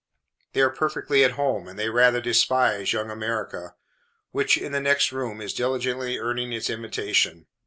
[0.53, 3.75] They are perfectly at home, and they rather despise Young America,
[4.31, 7.45] which, in the next room, is diligently earning its invitation.